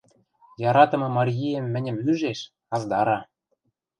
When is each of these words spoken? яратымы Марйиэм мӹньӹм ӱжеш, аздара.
яратымы 0.71 1.07
Марйиэм 1.17 1.65
мӹньӹм 1.73 1.97
ӱжеш, 2.09 2.39
аздара. 2.75 3.19